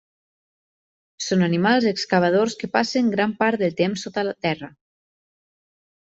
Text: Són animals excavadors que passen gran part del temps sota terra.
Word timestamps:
Són 1.25 1.47
animals 1.47 1.85
excavadors 1.89 2.55
que 2.61 2.69
passen 2.77 3.11
gran 3.15 3.35
part 3.43 3.63
del 3.65 3.75
temps 3.83 4.05
sota 4.07 4.23
terra. 4.47 4.71